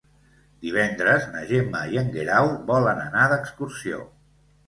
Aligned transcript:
Divendres 0.67 1.25
na 1.33 1.43
Gemma 1.49 1.81
i 1.95 2.01
en 2.03 2.09
Guerau 2.17 2.49
volen 2.71 3.05
anar 3.05 3.27
d'excursió. 3.35 4.01